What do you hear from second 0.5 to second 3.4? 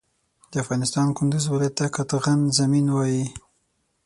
د افغانستان کندوز ولایت ته قطغن زمین وایی